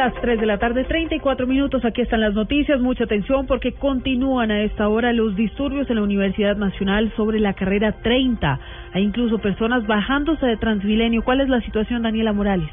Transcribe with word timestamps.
las 0.00 0.14
3 0.22 0.40
de 0.40 0.46
la 0.46 0.56
tarde, 0.56 0.84
34 0.84 1.46
minutos. 1.46 1.84
Aquí 1.84 2.00
están 2.00 2.22
las 2.22 2.32
noticias. 2.32 2.80
Mucha 2.80 3.04
atención 3.04 3.46
porque 3.46 3.72
continúan 3.72 4.50
a 4.50 4.62
esta 4.62 4.88
hora 4.88 5.12
los 5.12 5.36
disturbios 5.36 5.90
en 5.90 5.96
la 5.96 6.02
Universidad 6.02 6.56
Nacional 6.56 7.12
sobre 7.16 7.38
la 7.38 7.52
carrera 7.52 7.92
30. 8.00 8.58
Hay 8.94 9.02
incluso 9.02 9.38
personas 9.40 9.86
bajándose 9.86 10.46
de 10.46 10.56
Transmilenio. 10.56 11.22
¿Cuál 11.22 11.42
es 11.42 11.50
la 11.50 11.60
situación, 11.60 12.02
Daniela 12.02 12.32
Morales? 12.32 12.70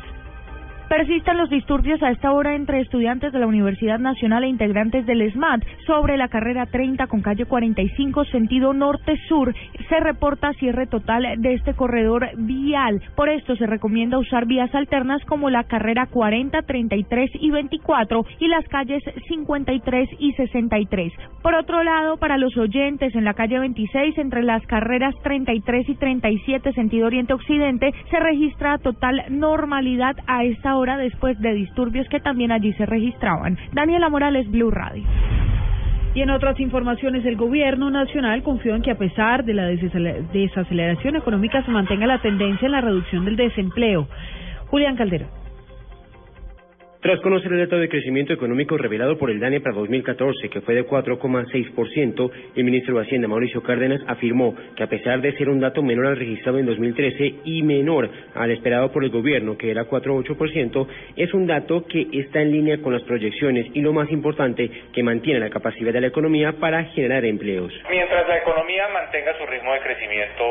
Persisten 0.90 1.38
los 1.38 1.50
disturbios 1.50 2.02
a 2.02 2.12
esta 2.12 2.32
hora 2.32 2.56
entre 2.56 2.80
estudiantes 2.80 3.34
de 3.34 3.40
la 3.40 3.48
Universidad 3.48 4.00
Nacional 4.00 4.46
e 4.46 4.48
integrantes 4.48 5.06
del 5.06 5.30
SMAT 5.34 5.62
sobre 5.86 6.16
la 6.16 6.30
carrera 6.30 6.66
30 6.66 7.08
con 7.08 7.22
calle 7.22 7.46
45 7.46 8.24
sentido 8.26 8.74
norte-sur. 8.74 9.54
Se 9.90 10.00
reporta 10.00 10.54
cierre 10.54 10.88
total 10.88 11.42
de 11.42 11.56
este 11.56 11.74
corredor 11.74 12.30
vial. 12.38 13.02
Por 13.18 13.28
esto 13.28 13.58
se 13.58 13.68
recomienda 13.68 14.18
usar 14.18 14.46
vías 14.46 14.74
alternas 14.74 15.22
como 15.26 15.50
la 15.50 15.66
carrera 15.66 16.06
40, 16.06 16.62
33 16.62 17.32
y 17.34 17.52
24 17.52 18.26
y 18.40 18.48
las 18.48 18.66
calles 18.70 19.04
53 19.28 20.10
y 20.20 20.32
63. 20.34 21.12
Por 21.44 21.54
otro 21.56 21.84
lado, 21.84 22.16
para 22.16 22.38
los 22.38 22.56
oyentes 22.56 23.14
en 23.14 23.26
la 23.26 23.34
calle 23.34 23.60
26 23.60 24.18
entre 24.20 24.42
las 24.42 24.66
carreras 24.68 25.14
33 25.22 25.90
y 25.90 25.96
37 25.96 26.72
sentido 26.72 27.08
oriente-occidente 27.08 27.94
se 28.10 28.20
registra 28.20 28.78
total 28.78 29.26
normalidad 29.30 30.16
a 30.28 30.46
esta 30.46 30.76
hora 30.76 30.77
hora 30.78 30.98
después 30.98 31.40
de 31.40 31.54
disturbios 31.54 32.08
que 32.10 32.20
también 32.20 32.52
allí 32.52 32.74
se 32.74 32.86
registraban. 32.86 33.58
Daniela 33.74 34.10
Morales, 34.10 34.50
Blue 34.50 34.72
Radio. 34.72 35.04
Y 36.14 36.22
en 36.22 36.32
otras 36.32 36.60
informaciones, 36.60 37.26
el 37.26 37.36
gobierno 37.36 37.92
nacional 37.92 38.42
confió 38.42 38.76
en 38.76 38.82
que 38.82 38.92
a 38.92 38.98
pesar 38.98 39.46
de 39.46 39.54
la 39.54 39.66
desaceleración 39.66 41.16
económica 41.16 41.64
se 41.64 41.72
mantenga 41.72 42.08
la 42.08 42.22
tendencia 42.22 42.66
en 42.66 42.72
la 42.72 42.82
reducción 42.82 43.26
del 43.26 43.36
desempleo. 43.36 44.08
Julián 44.68 44.96
Calderón. 44.96 45.47
Tras 47.08 47.22
conocer 47.22 47.54
el 47.54 47.60
dato 47.60 47.78
de 47.78 47.88
crecimiento 47.88 48.34
económico 48.34 48.78
revelado 48.78 49.18
por 49.18 49.32
el 49.32 49.40
DANE 49.40 49.62
para 49.62 49.78
2014, 49.78 50.50
que 50.50 50.60
fue 50.60 50.76
de 50.76 50.86
4,6%, 50.86 52.32
el 52.54 52.64
ministro 52.66 52.96
de 52.96 53.06
Hacienda, 53.06 53.30
Mauricio 53.30 53.64
Cárdenas, 53.64 54.02
afirmó 54.08 54.54
que 54.76 54.84
a 54.84 54.88
pesar 54.88 55.22
de 55.22 55.32
ser 55.38 55.48
un 55.48 55.62
dato 55.62 55.82
menor 55.82 56.08
al 56.08 56.18
registrado 56.18 56.60
en 56.60 56.66
2013 56.66 57.36
y 57.46 57.64
menor 57.64 58.10
al 58.36 58.52
esperado 58.52 58.92
por 58.92 59.06
el 59.06 59.10
gobierno, 59.10 59.58
que 59.58 59.72
era 59.72 59.86
4,8%, 59.86 60.86
es 61.16 61.34
un 61.34 61.48
dato 61.48 61.86
que 61.86 62.08
está 62.12 62.42
en 62.42 62.52
línea 62.52 62.82
con 62.82 62.92
las 62.92 63.04
proyecciones 63.04 63.68
y 63.74 63.80
lo 63.80 63.94
más 63.94 64.12
importante, 64.12 64.70
que 64.92 65.02
mantiene 65.02 65.40
la 65.40 65.50
capacidad 65.50 65.94
de 65.94 66.02
la 66.02 66.08
economía 66.08 66.60
para 66.60 66.84
generar 66.88 67.24
empleos. 67.24 67.72
Mientras 67.90 68.28
la 68.28 68.40
economía 68.40 68.86
mantenga 68.90 69.32
su 69.38 69.46
ritmo 69.46 69.72
de 69.72 69.80
crecimiento 69.80 70.44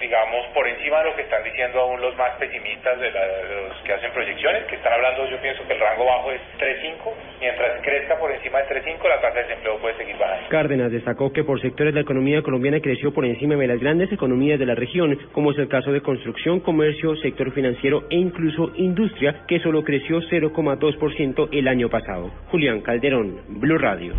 digamos, 0.00 0.46
por 0.54 0.66
encima 0.66 0.98
de 0.98 1.10
lo 1.10 1.16
que 1.16 1.22
están 1.22 1.42
diciendo 1.44 1.80
aún 1.80 2.00
los 2.00 2.16
más 2.16 2.30
pesimistas 2.38 2.98
de, 3.00 3.10
los 3.10 3.76
que 3.84 3.92
hacen 3.92 4.12
proyecciones, 4.12 4.64
que 4.64 4.76
están 4.76 4.92
hablando, 4.92 5.28
yo 5.28 5.40
pienso 5.40 5.66
que 5.66 5.74
el 5.74 5.80
rango 5.80 6.04
bajo 6.04 6.30
es 6.32 6.40
3.5, 6.58 7.12
mientras 7.40 7.82
crezca 7.82 8.18
por 8.18 8.30
encima 8.32 8.58
de 8.62 8.82
3.5, 8.82 9.08
la 9.08 9.20
tasa 9.20 9.34
de 9.34 9.42
desempleo 9.42 9.78
puede 9.78 9.96
seguir 9.96 10.16
bajando. 10.16 10.48
Cárdenas 10.48 10.92
destacó 10.92 11.32
que 11.32 11.44
por 11.44 11.60
sectores 11.60 11.94
la 11.94 12.00
economía 12.00 12.42
colombiana 12.42 12.80
creció 12.80 13.12
por 13.12 13.24
encima 13.24 13.56
de 13.56 13.66
las 13.66 13.80
grandes 13.80 14.12
economías 14.12 14.58
de 14.58 14.66
la 14.66 14.74
región, 14.74 15.18
como 15.32 15.52
es 15.52 15.58
el 15.58 15.68
caso 15.68 15.92
de 15.92 16.00
construcción, 16.00 16.60
comercio, 16.60 17.16
sector 17.16 17.52
financiero 17.52 18.04
e 18.10 18.16
incluso 18.16 18.70
industria, 18.76 19.44
que 19.46 19.60
solo 19.60 19.84
creció 19.84 20.20
0,2% 20.20 21.48
el 21.52 21.68
año 21.68 21.88
pasado. 21.88 22.30
Julián 22.50 22.80
Calderón, 22.80 23.42
Blue 23.48 23.78
Radio. 23.78 24.14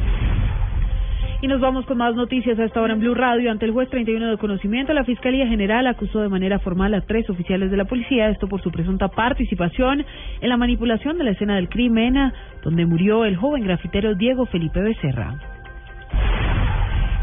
Y 1.42 1.48
nos 1.48 1.62
vamos 1.62 1.86
con 1.86 1.98
más 1.98 2.16
noticias 2.16 2.60
a 2.60 2.66
esta 2.66 2.82
hora 2.82 2.94
en 2.94 3.00
Blue 3.00 3.16
Radio. 3.16 3.50
Ante 3.50 3.64
el 3.64 3.72
juez 3.72 3.90
31 3.90 4.32
de 4.32 4.38
conocimiento, 4.38 4.92
la 4.92 5.06
Fiscalía 5.06 5.48
General 5.48 5.88
acusó 5.88 6.20
de 6.20 6.28
manera 6.28 6.60
formal 6.60 6.94
a 6.94 7.00
tres 7.00 7.30
oficiales 7.30 7.72
de 7.72 7.78
la 7.78 7.86
policía, 7.86 8.30
esto 8.30 8.50
por 8.50 8.62
su 8.62 8.72
presunta 8.72 9.08
participación 9.08 10.06
en 10.42 10.50
la 10.50 10.58
manipulación 10.58 11.18
de 11.18 11.24
la 11.24 11.32
escena 11.32 11.56
del 11.56 11.70
crimen, 11.70 12.34
donde 12.62 12.86
murió 12.86 13.24
el 13.24 13.38
joven 13.38 13.64
grafitero 13.64 14.16
Diego 14.16 14.48
Felipe 14.48 14.82
Becerra. 14.82 15.36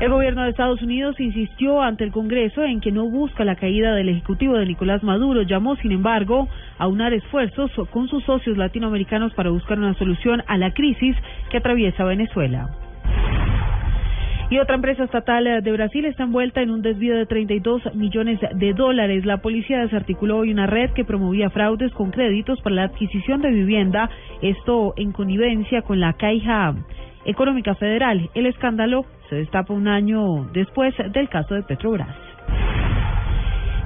El 0.00 0.10
gobierno 0.10 0.44
de 0.44 0.50
Estados 0.50 0.80
Unidos 0.80 1.20
insistió 1.20 1.82
ante 1.82 2.04
el 2.04 2.12
Congreso 2.12 2.64
en 2.64 2.80
que 2.80 2.92
no 2.92 3.10
busca 3.10 3.44
la 3.44 3.56
caída 3.56 3.94
del 3.94 4.08
Ejecutivo 4.08 4.56
de 4.56 4.64
Nicolás 4.64 5.02
Maduro. 5.02 5.42
Llamó, 5.42 5.76
sin 5.76 5.92
embargo, 5.92 6.48
a 6.78 6.86
unar 6.86 7.12
esfuerzos 7.12 7.70
con 7.90 8.08
sus 8.08 8.24
socios 8.24 8.56
latinoamericanos 8.56 9.34
para 9.34 9.50
buscar 9.50 9.78
una 9.78 9.92
solución 9.94 10.42
a 10.46 10.56
la 10.56 10.72
crisis 10.72 11.16
que 11.50 11.58
atraviesa 11.58 12.04
Venezuela. 12.04 12.85
Y 14.48 14.60
otra 14.60 14.76
empresa 14.76 15.02
estatal 15.02 15.62
de 15.62 15.72
Brasil 15.72 16.04
está 16.04 16.22
envuelta 16.22 16.62
en 16.62 16.70
un 16.70 16.80
desvío 16.80 17.16
de 17.16 17.26
32 17.26 17.96
millones 17.96 18.38
de 18.54 18.72
dólares. 18.74 19.26
La 19.26 19.38
policía 19.38 19.80
desarticuló 19.80 20.38
hoy 20.38 20.52
una 20.52 20.68
red 20.68 20.90
que 20.92 21.04
promovía 21.04 21.50
fraudes 21.50 21.92
con 21.92 22.12
créditos 22.12 22.60
para 22.60 22.76
la 22.76 22.84
adquisición 22.84 23.42
de 23.42 23.50
vivienda, 23.50 24.08
esto 24.42 24.94
en 24.96 25.10
connivencia 25.10 25.82
con 25.82 25.98
la 25.98 26.12
Caixa 26.12 26.76
Económica 27.24 27.74
Federal. 27.74 28.30
El 28.34 28.46
escándalo 28.46 29.04
se 29.28 29.34
destapa 29.34 29.74
un 29.74 29.88
año 29.88 30.44
después 30.52 30.94
del 31.12 31.28
caso 31.28 31.56
de 31.56 31.64
Petrobras. 31.64 32.14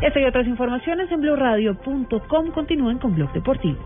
Esta 0.03 0.21
y 0.21 0.25
otras 0.25 0.47
informaciones 0.47 1.11
en 1.11 1.23
blurradio.com 1.23 2.51
continúen 2.53 2.99
con 2.99 3.15
Blog 3.15 3.33
Deportivo. 3.33 3.79